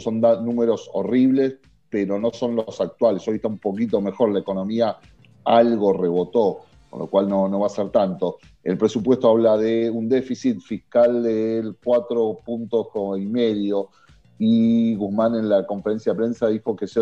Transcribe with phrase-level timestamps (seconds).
[0.00, 1.56] son números horribles,
[1.90, 3.26] pero no son los actuales.
[3.28, 4.96] Hoy está un poquito mejor la economía,
[5.44, 8.38] algo rebotó, con lo cual no, no va a ser tanto.
[8.62, 12.88] El presupuesto habla de un déficit fiscal del 4 puntos
[13.18, 13.90] y medio
[14.38, 17.00] y Guzmán en la conferencia de prensa dijo que se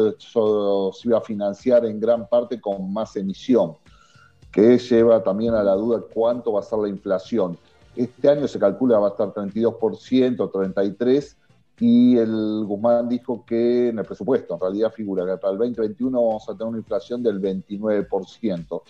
[1.05, 3.77] iba a financiar en gran parte con más emisión,
[4.51, 7.57] que lleva también a la duda cuánto va a ser la inflación.
[7.97, 11.37] Este año se calcula va a estar 32%, 33%,
[11.85, 16.27] y el Guzmán dijo que en el presupuesto, en realidad figura que para el 2021
[16.27, 18.83] vamos a tener una inflación del 29%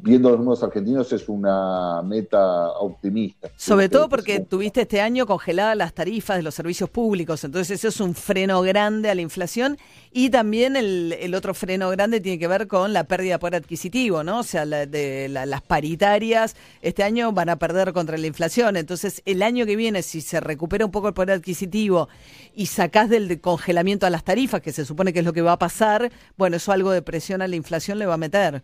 [0.00, 3.50] viendo los números argentinos es una meta optimista.
[3.56, 7.88] Sobre todo porque tuviste este año congeladas las tarifas de los servicios públicos, entonces eso
[7.88, 9.78] es un freno grande a la inflación
[10.12, 14.24] y también el, otro freno grande tiene que ver con la pérdida de poder adquisitivo,
[14.24, 14.40] ¿no?
[14.40, 19.42] O sea, de las paritarias este año van a perder contra la inflación, entonces el
[19.42, 22.08] año que viene si se recupera un poco el poder adquisitivo
[22.54, 25.52] y sacás del congelamiento a las tarifas, que se supone que es lo que va
[25.52, 28.62] a pasar, bueno, eso algo de presión a la inflación le va a meter.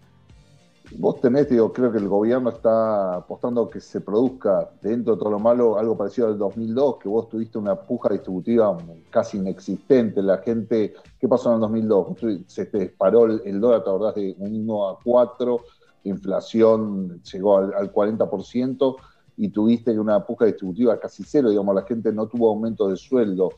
[0.93, 5.31] Vos tenés, digo, creo que el gobierno está apostando que se produzca dentro de todo
[5.31, 8.77] lo malo algo parecido al 2002, que vos tuviste una puja distributiva
[9.11, 10.23] casi inexistente.
[10.23, 12.07] La gente, ¿qué pasó en el 2002?
[12.47, 15.61] Se te disparó el, dólar, te acordás, de 1 a 4,
[16.05, 18.97] inflación llegó al, 40%
[19.39, 23.53] y tuviste una puja distributiva casi cero, digamos, la gente no tuvo aumento de sueldo.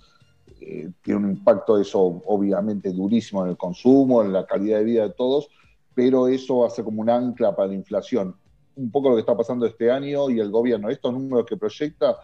[0.61, 5.03] Eh, tiene un impacto eso obviamente durísimo en el consumo, en la calidad de vida
[5.03, 5.49] de todos
[5.97, 8.37] pero eso ser como un ancla para la inflación.
[8.77, 12.19] Un poco lo que está pasando este año y el gobierno, estos números que proyecta,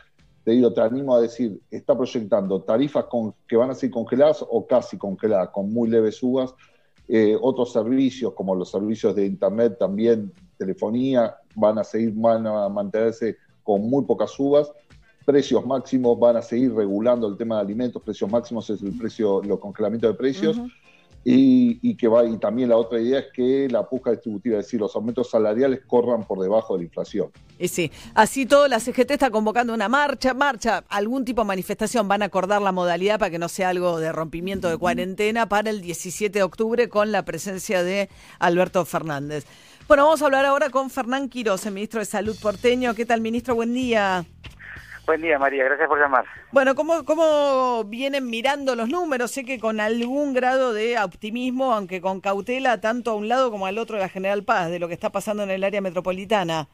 [0.45, 3.07] te digo, te animo a decir, está proyectando tarifas
[3.49, 6.55] que van a ser congeladas o casi congeladas, con muy leves subas.
[7.09, 12.69] Eh, otros servicios, como los servicios de Internet, también telefonía, van a seguir, van a
[12.69, 14.71] mantenerse con muy pocas subas.
[15.25, 18.03] Precios máximos van a seguir regulando el tema de alimentos.
[18.03, 20.61] Precios máximos es el precio, los congelamientos de precios.
[21.25, 24.81] Y, que va, y también la otra idea es que la puja distributiva, es decir,
[24.81, 27.31] los aumentos salariales corran por debajo de la inflación.
[27.59, 32.09] Y sí, así todo, la CGT está convocando una marcha, marcha, algún tipo de manifestación,
[32.09, 35.71] van a acordar la modalidad para que no sea algo de rompimiento de cuarentena para
[35.71, 38.09] el 17 de octubre con la presencia de
[38.41, 39.47] Alberto Fernández.
[39.87, 42.95] Bueno, vamos a hablar ahora con Fernán Quiroz, el ministro de Salud porteño.
[42.95, 43.55] ¿Qué tal, ministro?
[43.55, 44.25] Buen día.
[45.05, 45.65] Buen día, María.
[45.65, 46.25] Gracias por llamar.
[46.53, 49.33] Bueno, ¿cómo, ¿cómo vienen mirando los números?
[49.33, 53.67] Sé que con algún grado de optimismo, aunque con cautela, tanto a un lado como
[53.67, 56.69] al otro de la General Paz, de lo que está pasando en el área metropolitana.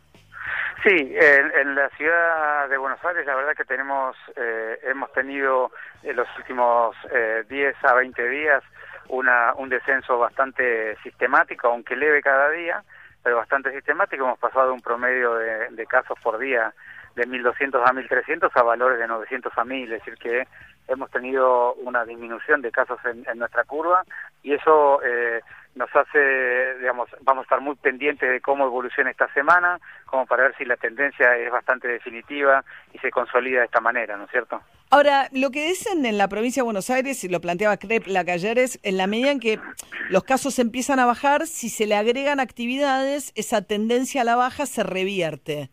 [0.85, 5.73] Sí, en, la ciudad de Buenos Aires la verdad que tenemos, eh, hemos tenido
[6.03, 8.63] en los últimos eh, 10 a 20 días
[9.09, 12.85] una, un descenso bastante sistemático, aunque leve cada día,
[13.25, 14.25] pero bastante sistemático.
[14.25, 16.73] Hemos pasado un promedio de, de casos por día
[17.19, 20.47] de 1.200 a 1.300 a valores de 900 a 1.000, es decir que
[20.87, 24.05] hemos tenido una disminución de casos en, nuestra curva
[24.43, 25.41] y eso eh,
[25.75, 30.45] nos hace, digamos, vamos a estar muy pendientes de cómo evoluciona esta semana, como para
[30.45, 34.31] ver si la tendencia es bastante definitiva y se consolida de esta manera, ¿no es
[34.31, 34.61] cierto?
[34.91, 38.25] Ahora, lo que dicen en la provincia de Buenos Aires, y lo planteaba Crep la
[38.25, 39.61] que ayer, es en la medida en que
[40.09, 44.65] los casos empiezan a bajar, si se le agregan actividades, esa tendencia a la baja
[44.65, 45.71] se revierte.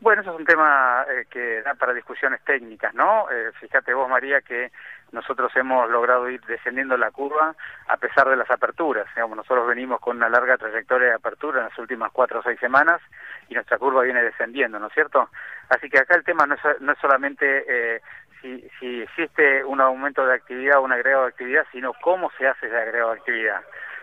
[0.00, 3.28] Bueno, eso es un tema eh, que da para discusiones técnicas, ¿no?
[3.32, 4.70] Eh, fíjate vos, María, que
[5.10, 7.56] nosotros hemos logrado ir descendiendo la curva
[7.88, 9.06] a pesar de las aperturas.
[9.16, 12.60] Digamos, nosotros venimos con una larga trayectoria de apertura en las últimas cuatro o seis
[12.60, 13.00] semanas
[13.48, 15.30] y nuestra curva viene descendiendo, ¿no es cierto?
[15.68, 18.00] Así que acá el tema no es, no es solamente eh,
[18.40, 22.46] si, si existe un aumento de actividad o un agregado de actividad, sino cómo se
[22.46, 23.62] hace ese agregado de actividad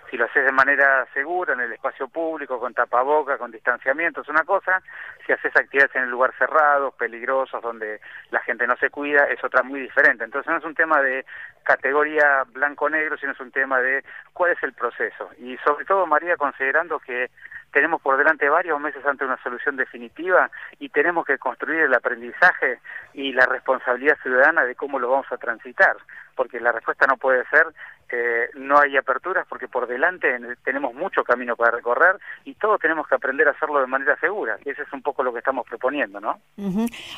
[0.09, 4.29] si lo haces de manera segura, en el espacio público, con tapaboca, con distanciamiento, es
[4.29, 4.81] una cosa,
[5.25, 7.99] si haces actividades en el lugar cerrado, peligrosos, donde
[8.31, 10.23] la gente no se cuida, es otra muy diferente.
[10.23, 11.25] Entonces no es un tema de
[11.63, 15.29] categoría blanco-negro, sino es un tema de cuál es el proceso.
[15.37, 17.29] Y sobre todo, María, considerando que
[17.75, 20.49] tenemos por delante varios meses ante una solución definitiva
[20.79, 22.79] y tenemos que construir el aprendizaje
[23.13, 25.97] y la responsabilidad ciudadana de cómo lo vamos a transitar,
[26.35, 27.67] porque la respuesta no puede ser
[28.11, 33.07] eh, no hay aperturas porque por delante tenemos mucho camino para recorrer y todos tenemos
[33.07, 34.57] que aprender a hacerlo de manera segura.
[34.63, 36.39] Y ese es un poco lo que estamos proponiendo, ¿no?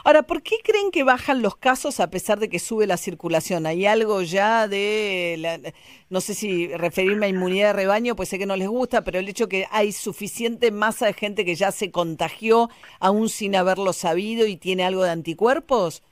[0.03, 3.65] Ahora, ¿por qué creen que bajan los casos a pesar de que sube la circulación?
[3.65, 5.73] ¿Hay algo ya de,
[6.09, 9.19] no sé si referirme a inmunidad de rebaño, pues sé que no les gusta, pero
[9.19, 12.69] el hecho que hay suficiente masa de gente que ya se contagió
[12.99, 16.03] aún sin haberlo sabido y tiene algo de anticuerpos?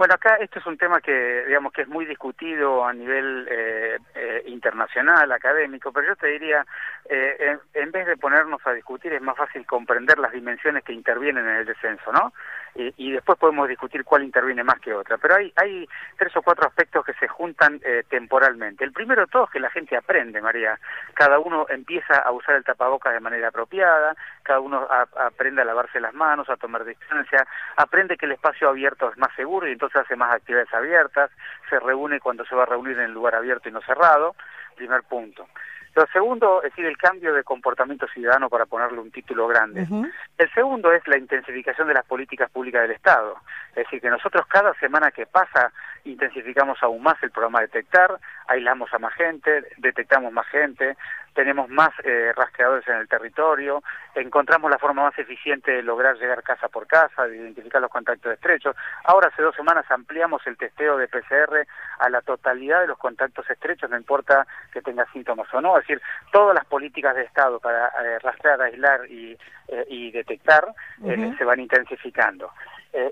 [0.00, 3.98] Bueno, acá esto es un tema que, digamos, que es muy discutido a nivel eh,
[4.14, 6.64] eh, internacional, académico, pero yo te diría,
[7.04, 11.46] eh, en, vez de ponernos a discutir, es más fácil comprender las dimensiones que intervienen
[11.46, 12.32] en el descenso, ¿no?
[12.74, 15.18] Y después podemos discutir cuál interviene más que otra.
[15.18, 18.84] Pero hay, hay tres o cuatro aspectos que se juntan eh, temporalmente.
[18.84, 20.78] El primero de todo es que la gente aprende, María.
[21.14, 26.00] Cada uno empieza a usar el tapabocas de manera apropiada, cada uno aprende a lavarse
[26.00, 27.46] las manos, a tomar distancia,
[27.76, 31.30] aprende que el espacio abierto es más seguro y entonces hace más actividades abiertas,
[31.68, 34.34] se reúne cuando se va a reunir en el lugar abierto y no cerrado.
[34.76, 35.46] Primer punto.
[35.94, 39.86] Lo segundo es decir, el cambio de comportamiento ciudadano para ponerle un título grande.
[40.38, 43.36] El segundo es la intensificación de las políticas públicas del Estado.
[43.70, 45.72] Es decir, que nosotros cada semana que pasa
[46.04, 50.96] intensificamos aún más el programa Detectar, aislamos a más gente, detectamos más gente,
[51.34, 53.82] tenemos más eh, rastreadores en el territorio,
[54.14, 58.32] encontramos la forma más eficiente de lograr llegar casa por casa, de identificar los contactos
[58.32, 58.76] estrechos.
[59.04, 61.66] Ahora hace dos semanas ampliamos el testeo de PCR
[61.98, 65.86] a la totalidad de los contactos estrechos, no importa que tenga síntomas o no, es
[65.86, 69.36] decir, todas las políticas de Estado para eh, rastrear, aislar y,
[69.68, 70.66] eh, y detectar
[71.38, 72.50] se van intensificando.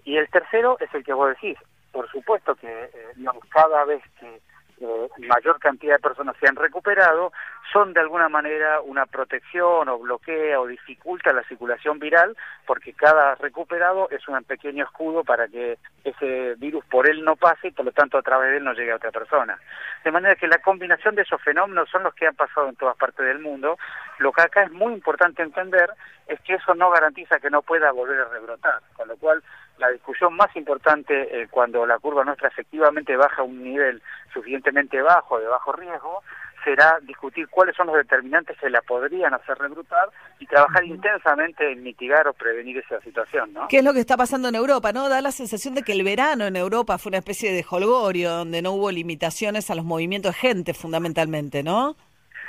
[0.05, 1.57] y el tercero es el que vos decís,
[1.93, 4.41] por supuesto que digamos, cada vez que
[4.81, 7.33] eh, mayor cantidad de personas se han recuperado,
[7.73, 12.37] son de alguna manera una protección o bloquea o dificulta la circulación viral,
[12.67, 17.69] porque cada recuperado es un pequeño escudo para que ese virus por él no pase
[17.69, 19.59] y por lo tanto a través de él no llegue a otra persona.
[20.05, 22.97] De manera que la combinación de esos fenómenos son los que han pasado en todas
[22.97, 23.79] partes del mundo.
[24.19, 25.91] Lo que acá es muy importante entender
[26.27, 29.43] es que eso no garantiza que no pueda volver a rebrotar, con lo cual
[29.79, 34.03] la discusión más importante eh, cuando la curva nuestra efectivamente baja a un nivel
[34.33, 36.23] suficientemente bajo, de bajo riesgo,
[36.65, 41.83] será discutir cuáles son los determinantes que la podrían hacer rebrutar y trabajar intensamente en
[41.83, 43.69] mitigar o prevenir esa situación, ¿no?
[43.69, 45.09] ¿Qué es lo que está pasando en Europa, no?
[45.09, 48.63] Da la sensación de que el verano en Europa fue una especie de holgorio, donde
[48.63, 51.97] no hubo limitaciones a los movimientos de gente, fundamentalmente, ¿no?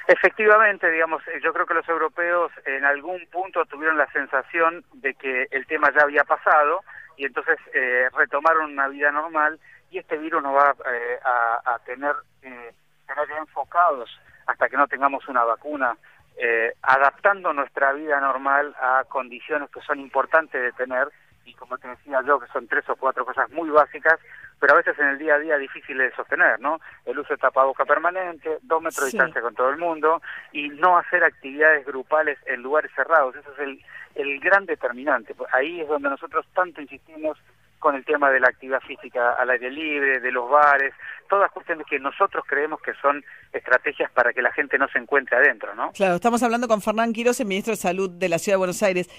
[0.08, 5.14] Efectivamente, digamos, eh, yo creo que los europeos en algún punto tuvieron la sensación de
[5.14, 6.82] que el tema ya había pasado
[7.20, 9.60] y entonces eh, retomaron una vida normal
[9.92, 11.20] y este virus nos va eh,
[11.66, 12.74] a, tener, eh,
[13.06, 14.10] tener enfocados
[14.48, 15.98] hasta que no tengamos una vacuna,
[16.38, 21.10] eh, adaptando nuestra vida normal a condiciones que son importantes de tener
[21.44, 24.18] y como te decía yo, que son tres o cuatro cosas muy básicas,
[24.60, 26.80] pero a veces en el día a día difíciles de sostener, ¿no?
[27.06, 30.22] El uso de tapaboca permanente, dos metros de distancia con todo el mundo
[30.52, 33.36] y no hacer actividades grupales en lugares cerrados.
[33.36, 33.86] Ese es el,
[34.16, 35.36] el gran determinante.
[35.52, 37.38] Ahí es donde nosotros tanto insistimos
[37.80, 40.94] con el tema de la actividad física al aire libre, de los bares,
[41.30, 43.24] todas cuestiones que nosotros creemos que son
[43.54, 45.92] estrategias para que la gente no se encuentre adentro, ¿no?
[45.94, 48.84] Claro, estamos hablando con Fernán Quiroz, el ministro de Salud de la Ciudad de Buenos
[48.84, 49.10] Aires.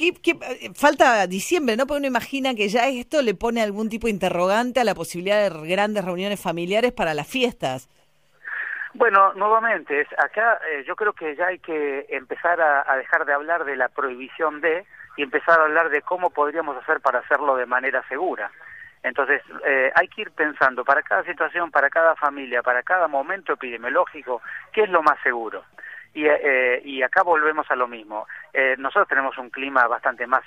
[0.00, 0.34] ¿Qué,
[0.74, 1.86] falta diciembre, ¿no?
[1.86, 5.50] Porque uno imagina que ya esto le pone algún tipo de interrogante a la posibilidad
[5.50, 7.86] de grandes reuniones familiares para las fiestas.
[8.94, 13.66] Bueno, nuevamente, acá eh, yo creo que ya hay que empezar a, dejar de hablar
[13.66, 14.86] de la prohibición de
[15.18, 18.50] y empezar a hablar de cómo podríamos hacer para hacerlo de manera segura.
[19.02, 23.52] Entonces, eh, hay que ir pensando para cada situación, para cada familia, para cada momento
[23.52, 24.40] epidemiológico,
[24.72, 25.62] qué es lo más seguro.
[26.12, 28.26] Y, eh, y acá volvemos a lo mismo.
[28.78, 30.42] nosotros tenemos un clima bastante más,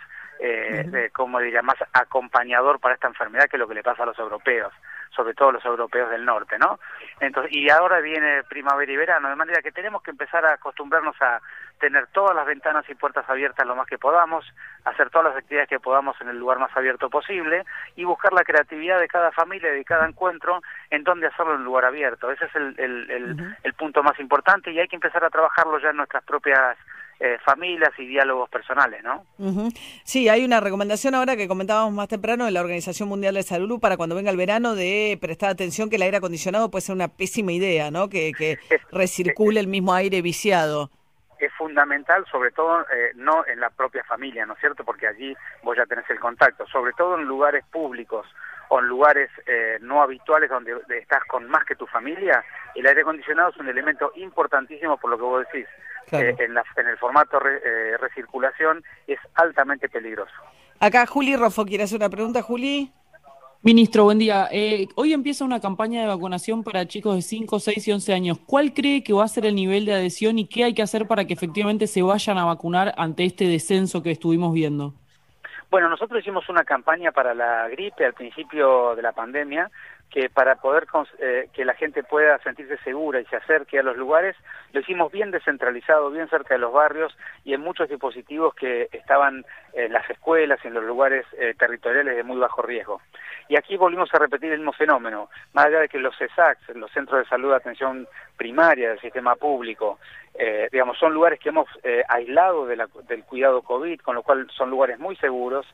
[1.14, 4.74] como diría, más acompañador para esta enfermedad que lo que le pasa a los europeos
[5.16, 6.80] sobre todo los europeos del norte, ¿no?
[7.20, 11.16] Entonces, y ahora viene primavera y verano, de manera que tenemos que empezar a acostumbrarnos
[11.22, 11.42] a
[11.80, 14.46] tener todas las ventanas y puertas abiertas lo más que podamos,
[14.86, 17.66] hacer todas las actividades que podamos en el lugar más abierto posible
[17.96, 21.60] y buscar la creatividad de cada familia y de cada encuentro en donde hacerlo en
[21.60, 22.32] un lugar abierto.
[22.32, 25.90] Ese es el, el, el punto más importante y hay que empezar a trabajarlo ya
[25.90, 26.78] en nuestras propias
[27.26, 29.24] eh, familias y diálogos personales, ¿no?
[30.04, 33.80] Sí, hay una recomendación ahora que comentábamos más temprano de la Organización Mundial de Salud
[33.80, 37.08] para cuando venga el verano de prestar atención que el aire acondicionado puede ser una
[37.08, 38.10] pésima idea, ¿no?
[38.10, 38.58] Que, que
[38.92, 40.92] recircule el mismo aire viciado
[41.40, 44.84] es fundamental, sobre todo eh, no en la propia familia, ¿no es cierto?
[44.86, 48.26] Porque allí vos ya tenés el contacto, sobre todo en lugares públicos
[48.70, 52.44] o en lugares eh, no habituales donde estás con más que tu familia,
[52.76, 55.68] el aire acondicionado es un elemento importantísimo por lo que vos decís.
[56.22, 60.34] Eh, en, en, el formato eh, recirculación es altamente peligroso.
[60.80, 62.92] Acá Juli Rofo quiere hacer una pregunta, Juli.
[63.66, 64.50] Ministro, buen día.
[64.52, 68.40] Eh, hoy empieza una campaña de vacunación para chicos de 5, 6 y 11 años.
[68.46, 71.08] ¿Cuál cree que va a ser el nivel de adhesión y qué hay que hacer
[71.08, 74.94] para que efectivamente se vayan a vacunar ante este descenso que estuvimos viendo?
[75.72, 79.72] Bueno, nosotros hicimos una campaña para la gripe al principio de la pandemia
[80.14, 80.86] que para poder
[81.18, 84.36] eh, que la gente pueda sentirse segura y se acerque a los lugares,
[84.72, 89.44] lo hicimos bien descentralizado, bien cerca de los barrios y en muchos dispositivos que estaban
[89.74, 93.02] en las escuelas y en los lugares eh, territoriales de muy bajo riesgo.
[93.50, 96.92] Y aquí volvimos a repetir el mismo fenómeno, más allá de que los CESACs, los
[96.92, 99.98] Centros de Salud de Atención Primaria del sistema público,
[100.36, 101.68] eh, digamos, son lugares que hemos
[102.08, 105.66] aislado del cuidado COVID, con lo cual son lugares muy seguros,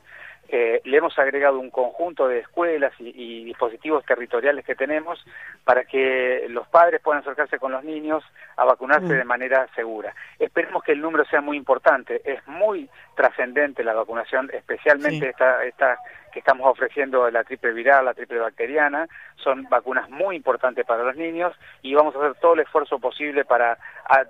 [0.52, 5.24] eh, le hemos agregado un conjunto de escuelas y, dispositivos territoriales que tenemos
[5.64, 8.24] para que los padres puedan acercarse con los niños
[8.56, 9.18] a vacunarse mm.
[9.18, 10.14] de manera segura.
[10.38, 12.20] Esperemos que el número sea muy importante.
[12.24, 15.98] Es muy trascendente la vacunación, especialmente esta, esta
[16.32, 21.16] que estamos ofreciendo la triple viral, la triple bacteriana, son vacunas muy importantes para los
[21.16, 23.78] niños y vamos a hacer todo el esfuerzo posible para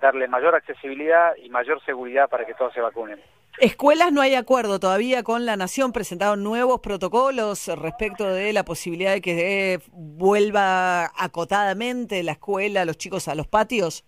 [0.01, 3.21] darle mayor accesibilidad y mayor seguridad para que todos se vacunen.
[3.61, 9.13] Escuelas no hay acuerdo todavía con la Nación, presentaron nuevos protocolos respecto de la posibilidad
[9.13, 14.07] de que vuelva acotadamente la escuela, los chicos a los patios.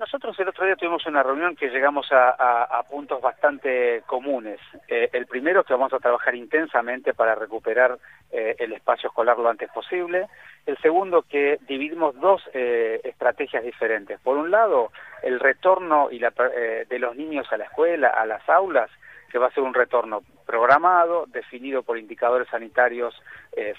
[0.00, 4.58] Nosotros el otro día tuvimos una reunión que llegamos a, puntos bastante comunes.
[4.88, 7.98] Eh, el primero que vamos a trabajar intensamente para recuperar
[8.32, 10.26] eh, el espacio escolar lo antes posible.
[10.64, 14.18] El segundo que dividimos dos eh, estrategias diferentes.
[14.20, 14.90] Por un lado,
[15.22, 18.90] el retorno y la, de los niños a la escuela, a las aulas,
[19.30, 23.14] que va a ser un retorno programado, definido por indicadores sanitarios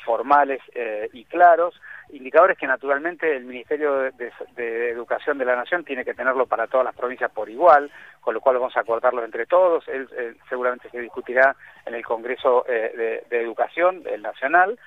[0.05, 0.61] formales
[1.13, 1.73] y claros,
[2.11, 6.85] indicadores que naturalmente el Ministerio de, Educación de la Nación tiene que tenerlo para todas
[6.85, 9.87] las provincias por igual, con lo cual vamos a acordarlo entre todos.
[9.87, 10.07] Él,
[10.49, 14.77] seguramente se discutirá en el Congreso eh, de, Educación, el Nacional.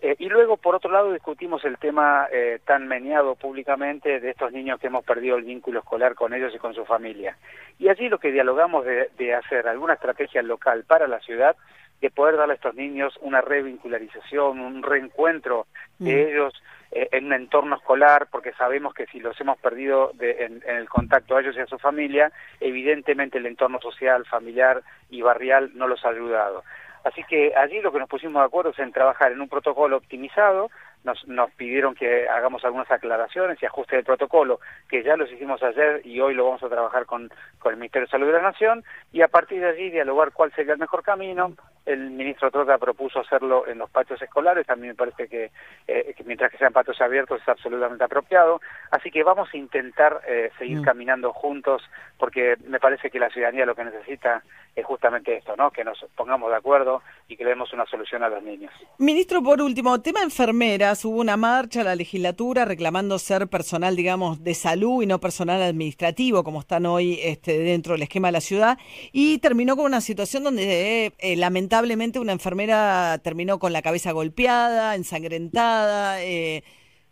[0.00, 4.52] Eh, y luego, por otro lado, discutimos el tema eh, tan meneado públicamente de estos
[4.52, 7.36] niños que hemos perdido el vínculo escolar con ellos y con su familia.
[7.78, 11.56] Y allí lo que dialogamos de, de hacer alguna estrategia local para la ciudad
[12.00, 15.66] de poder darle a estos niños una revincularización, un reencuentro
[15.98, 16.28] de mm.
[16.28, 20.88] ellos eh, en un entorno escolar, porque sabemos que si los hemos perdido en, el
[20.88, 25.86] contacto a ellos y a su familia, evidentemente el entorno social, familiar y barrial no
[25.86, 26.64] los ha ayudado.
[27.04, 29.96] Así que allí lo que nos pusimos de acuerdo es en trabajar en un protocolo
[29.96, 30.70] optimizado,
[31.04, 35.62] nos, nos pidieron que hagamos algunas aclaraciones y ajustes del protocolo, que ya los hicimos
[35.62, 38.42] ayer y hoy lo vamos a trabajar con, con el Ministerio de Salud de la
[38.42, 41.54] Nación, y a partir de allí dialogar cuál sería el mejor camino,
[41.88, 45.50] el ministro Trota propuso hacerlo en los patios escolares, a mí me parece que,
[45.86, 50.50] eh, mientras que sean patios abiertos es absolutamente apropiado, así que vamos a intentar eh,
[50.58, 50.84] seguir mm.
[50.84, 51.82] caminando juntos
[52.18, 54.42] porque me parece que la ciudadanía lo que necesita
[54.74, 55.70] es justamente esto, ¿no?
[55.70, 58.72] que nos pongamos de acuerdo y que le demos una solución a los niños.
[58.98, 64.42] Ministro, por último, tema enfermeras, hubo una marcha a la legislatura reclamando ser personal, digamos,
[64.42, 68.40] de salud y no personal administrativo, como están hoy este, dentro del esquema de la
[68.40, 68.78] ciudad,
[69.12, 74.94] y terminó con una situación donde eh, lamentablemente una enfermera terminó con la cabeza golpeada,
[74.94, 76.22] ensangrentada.
[76.22, 76.62] Eh,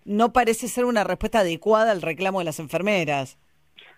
[0.05, 3.39] no parece ser una respuesta adecuada al reclamo de las enfermeras.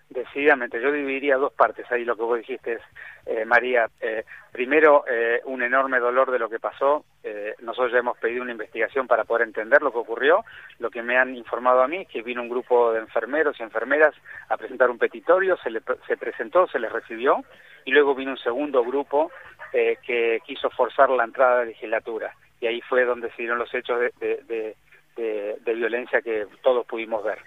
[0.09, 2.79] Decididamente, yo dividiría dos partes ahí lo que vos dijiste,
[3.27, 3.87] eh, María.
[4.01, 5.05] Eh, primero,
[5.45, 7.05] un enorme dolor de lo que pasó.
[7.61, 10.43] nosotros ya hemos pedido una investigación para poder entender lo que ocurrió.
[10.79, 13.63] Lo que me han informado a mí es que vino un grupo de enfermeros y
[13.63, 14.15] enfermeras
[14.49, 17.43] a presentar un petitorio, se, le, se presentó, se les recibió,
[17.85, 19.31] y luego vino un segundo grupo
[19.71, 22.35] eh, que quiso forzar la entrada de la legislatura.
[22.59, 24.75] Y ahí fue donde se dieron los hechos de,
[25.65, 27.37] violencia que todos pudimos ver.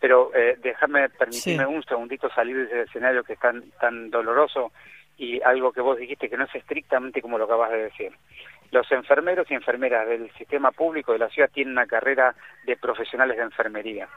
[0.00, 4.72] Pero eh, déjame, permitirme un segundito salir de ese escenario que es tan, tan doloroso
[5.18, 8.12] y algo que vos dijiste que no es estrictamente como lo acabas de decir.
[8.70, 13.36] Los enfermeros y enfermeras del sistema público de la ciudad tienen una carrera de profesionales
[13.36, 14.08] de enfermería.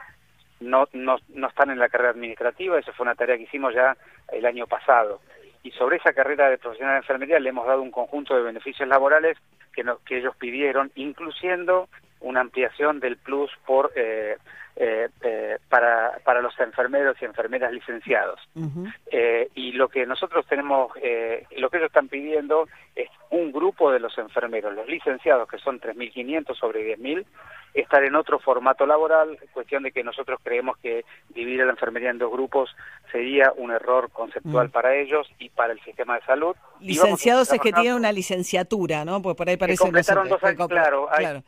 [0.60, 3.96] No, no, no están en la carrera administrativa, eso fue una tarea que hicimos ya
[4.32, 5.20] el año pasado
[5.64, 8.86] y sobre esa carrera de profesional de enfermería le hemos dado un conjunto de beneficios
[8.86, 9.38] laborales
[9.72, 11.88] que, que ellos pidieron, incluyendo
[12.20, 14.36] una ampliación del plus por eh,
[14.76, 18.40] eh, eh, para, para los enfermeros y enfermeras licenciados.
[19.54, 24.16] y lo que nosotros tenemos, lo que ellos están pidiendo es un grupo de los
[24.18, 27.24] enfermeros, los licenciados, que son 3.500 sobre 10.000,
[27.74, 32.18] estar en otro formato laboral, cuestión de que nosotros creemos que dividir la enfermería en
[32.18, 32.74] dos grupos
[33.10, 34.70] sería un error conceptual mm.
[34.70, 36.54] para ellos y para el sistema de salud.
[36.80, 39.20] Licenciados es que tienen una licenciatura, ¿no?
[39.20, 39.78] Pues por ahí parece...
[39.78, 41.42] completaron dos años, claro, hay,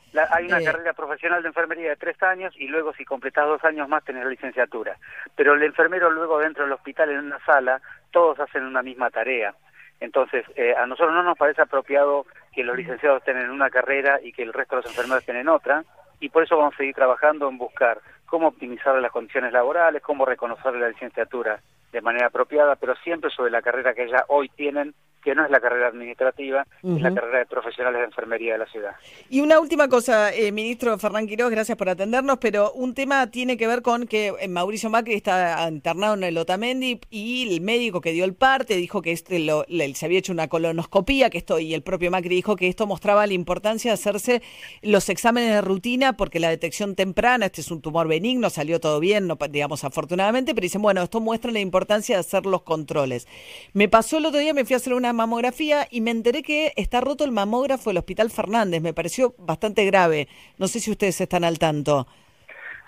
[0.47, 0.64] una eh.
[0.64, 4.25] carrera profesional de enfermería de tres años y luego si completas dos años más tenés
[4.25, 4.96] la licenciatura.
[5.35, 7.80] Pero el enfermero luego dentro del hospital en una sala,
[8.11, 9.54] todos hacen una misma tarea.
[10.00, 14.32] Entonces, eh, a nosotros no nos parece apropiado que los licenciados tengan una carrera y
[14.32, 15.85] que el resto de los enfermeros tengan otra
[16.20, 20.26] y por eso vamos a seguir trabajando en buscar cómo optimizar las condiciones laborales, cómo
[20.26, 21.61] reconocer la licenciatura
[21.92, 24.94] de manera apropiada, pero siempre sobre la carrera que ya hoy tienen
[25.26, 28.66] que no es la carrera administrativa, es la carrera de profesionales de enfermería de la
[28.66, 28.92] ciudad.
[29.28, 33.56] Y una última cosa, eh, ministro Fernán Quiroz, gracias por atendernos, pero un tema tiene
[33.56, 38.00] que ver con que eh, Mauricio Macri está internado en el Otamendi y el médico
[38.00, 39.64] que dio el parte dijo que este lo,
[39.95, 43.26] se había hecho una colonoscopía, que esto y el propio Macri dijo que esto mostraba
[43.26, 44.42] la importancia de hacerse
[44.83, 49.00] los exámenes de rutina porque la detección temprana, este es un tumor benigno, salió todo
[49.00, 53.26] bien, no, digamos afortunadamente, pero dicen, bueno, esto muestra la importancia de hacer los controles.
[53.73, 56.73] Me pasó el otro día, me fui a hacer una mamografía y me enteré que
[56.76, 58.80] está roto el mamógrafo del Hospital Fernández.
[58.80, 60.28] Me pareció bastante grave.
[60.58, 62.06] No sé si ustedes están al tanto.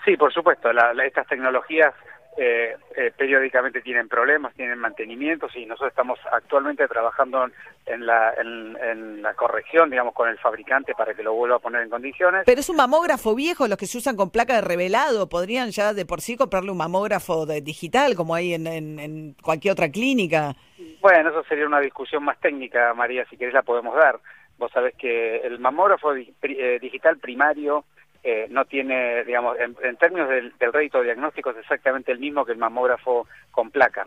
[0.05, 0.69] Sí, por supuesto.
[0.71, 1.93] estas tecnologías
[2.41, 7.49] eh, eh, periódicamente tienen problemas, tienen mantenimientos y nosotros estamos actualmente trabajando
[7.85, 11.81] en la, en, la corrección, digamos, con el fabricante para que lo vuelva a poner
[11.81, 12.43] en condiciones.
[12.45, 15.93] Pero es un mamógrafo viejo, los que se usan con placa de revelado, podrían ya
[15.93, 20.55] de por sí comprarle un mamógrafo de, digital como hay en, en, cualquier otra clínica.
[21.01, 24.19] Bueno, eso sería una discusión más técnica, María, si querés la podemos dar.
[24.57, 27.85] Vos sabés que el mamógrafo eh, digital primario
[28.21, 32.51] eh, no tiene, digamos, en, términos del, del, rédito diagnóstico es exactamente el mismo que
[32.51, 34.05] el mamógrafo con placa.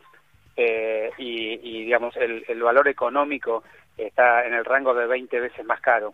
[0.55, 3.65] Eh, y, digamos, el, el, valor económico
[3.97, 6.13] está en el rango de 20 veces más caro.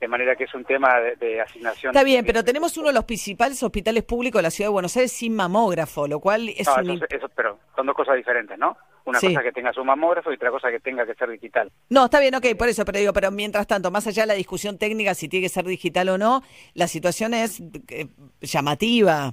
[0.00, 1.92] De manera que es un tema de, asignación.
[1.92, 4.94] Está bien, pero tenemos uno de los principales hospitales públicos de la ciudad de Buenos
[4.96, 7.02] Aires sin mamógrafo, lo cual es un...
[7.08, 8.76] eso, pero son dos cosas diferentes, ¿no?
[9.06, 11.70] Una cosa que tenga su mamógrafo y otra cosa que tenga que ser digital.
[11.88, 14.34] No, está bien, ok, por eso, pero digo, pero mientras tanto, más allá de la
[14.34, 16.42] discusión técnica si tiene que ser digital o no,
[16.74, 18.08] la situación es eh,
[18.40, 19.32] llamativa.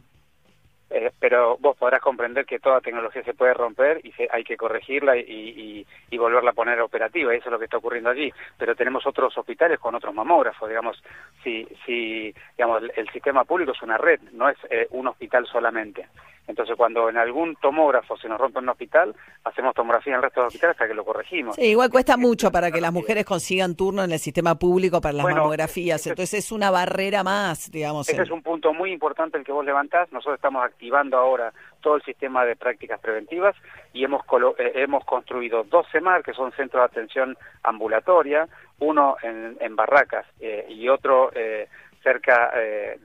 [0.95, 5.17] Eh, pero vos podrás comprender que toda tecnología se puede romper y hay que corregirla
[5.17, 8.31] y, volverla a poner operativa, eso es lo que está ocurriendo allí.
[8.59, 11.03] Pero tenemos otros hospitales con otros mamógrafos, digamos,
[11.43, 16.07] si, si digamos, el, sistema público es una red, no es eh, un hospital solamente.
[16.47, 20.41] Entonces, cuando en algún tomógrafo se nos rompe un hospital, hacemos tomografía en el resto
[20.41, 21.55] de los hospitales hasta que lo corregimos.
[21.55, 25.13] Sí, igual cuesta mucho para que las mujeres consigan turno en el sistema público para
[25.13, 26.05] las mamografías.
[26.05, 28.09] Entonces, es una barrera más, digamos.
[28.09, 30.12] Ese es un punto muy importante el que vos levantás.
[30.12, 33.55] Nosotros estamos activando ahora todo el sistema de prácticas preventivas
[33.93, 34.23] y hemos,
[34.57, 38.47] eh, hemos construido dos CEMAR, que son centros de atención ambulatoria,
[38.79, 41.67] uno en, Barracas eh, y otro eh,
[42.03, 43.00] cerca eh,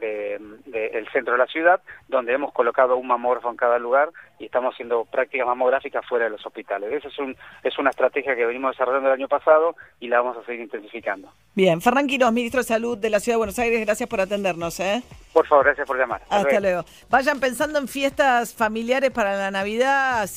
[0.66, 4.74] del centro de la ciudad, donde hemos colocado un mamógrafo en cada lugar y estamos
[4.74, 6.92] haciendo prácticas mamográficas fuera de los hospitales.
[6.92, 10.36] Esa es, un, es una estrategia que venimos desarrollando el año pasado y la vamos
[10.36, 11.30] a seguir intensificando.
[11.54, 14.78] Bien, Ferran Quiroz, ministro de Salud de la Ciudad de Buenos Aires, gracias por atendernos.
[14.80, 15.02] ¿eh?
[15.32, 16.22] Por favor, gracias por llamar.
[16.28, 16.84] Hasta, luego.
[17.10, 20.28] Vayan pensando en fiestas familiares para la Navidad,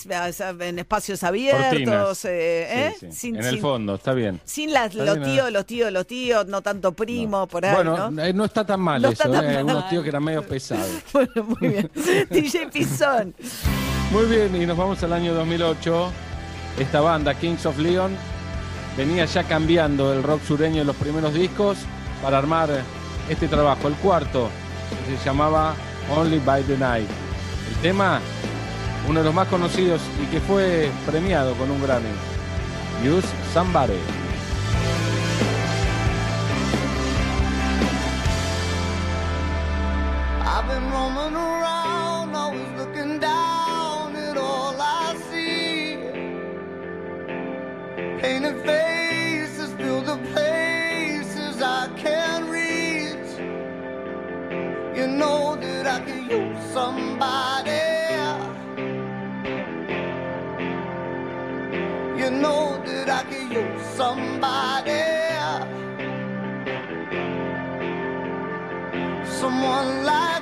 [0.59, 2.25] en espacios abiertos.
[2.25, 2.95] Eh, ¿eh?
[3.23, 4.39] en el fondo, está bien.
[4.43, 7.73] Sin las, los tíos, los tíos, los tíos, no tanto primo, por ahí.
[7.75, 8.45] Bueno, ¿no?
[8.45, 11.03] está tan mal eso, unos tíos que eran medio pesados.
[11.13, 11.91] bueno, muy bien.
[12.29, 13.33] DJ Pizón.
[14.11, 16.11] Muy bien, y nos vamos al año 2008.
[16.79, 18.11] Esta banda, Kings of Leon,
[18.97, 21.77] venía ya cambiando el rock sureño en los primeros discos
[22.21, 22.69] para armar
[23.29, 24.49] este trabajo, el cuarto,
[25.07, 25.75] que se llamaba
[26.13, 27.07] Only by the Night.
[27.69, 28.19] El tema,
[29.07, 32.09] uno de los más conocidos y que fue premiado con un Grammy,
[33.07, 33.93] Use Somebody.
[55.93, 57.81] I could use somebody.
[62.21, 65.03] You know that I could use somebody.
[69.39, 70.40] Someone like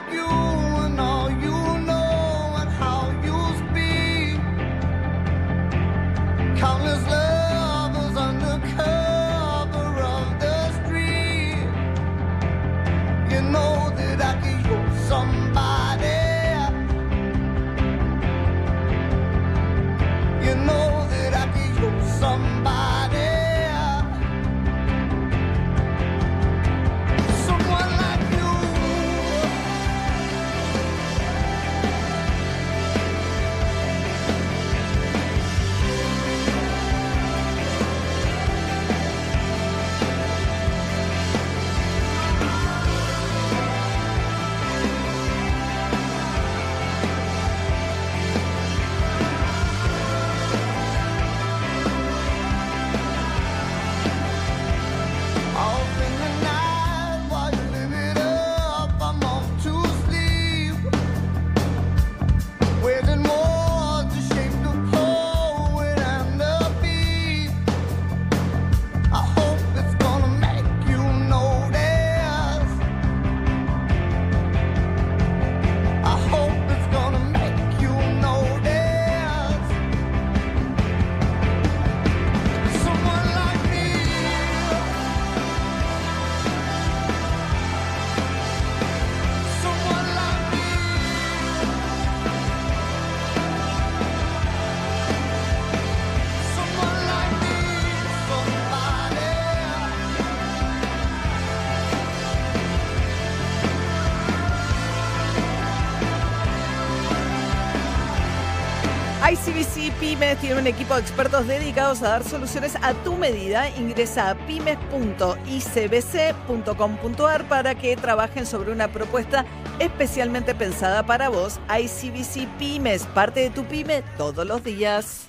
[110.09, 113.69] Pymes tiene un equipo de expertos dedicados a dar soluciones a tu medida.
[113.77, 119.45] Ingresa a pymes.icbc.com.ar para que trabajen sobre una propuesta
[119.77, 121.59] especialmente pensada para vos.
[121.69, 125.27] ICBC Pymes, parte de tu pyme todos los días.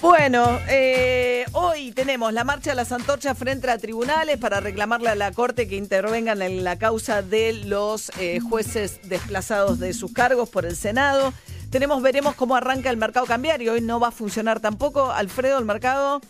[0.00, 5.16] Bueno, eh, hoy tenemos la marcha de las antorchas frente a tribunales para reclamarle a
[5.16, 10.48] la Corte que intervengan en la causa de los eh, jueces desplazados de sus cargos
[10.48, 11.34] por el Senado.
[11.74, 13.72] Tenemos, veremos cómo arranca el mercado cambiario.
[13.72, 15.10] Hoy no va a funcionar tampoco.
[15.10, 16.20] Alfredo, el mercado.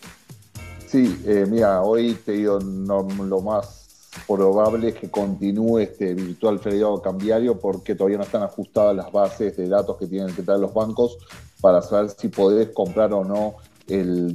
[0.86, 7.02] Sí, eh, mira, hoy te digo, lo más probable es que continúe este virtual feriado
[7.02, 10.72] cambiario porque todavía no están ajustadas las bases de datos que tienen que traer los
[10.72, 11.18] bancos
[11.60, 14.34] para saber si podés comprar o no el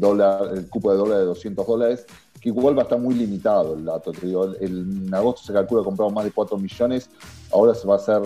[0.69, 2.05] cupo de dólar de 200 dólares,
[2.39, 4.11] que igual va a estar muy limitado el dato.
[4.11, 7.09] Te digo, en agosto se calcula que compramos más de 4 millones,
[7.51, 8.21] ahora se va a hacer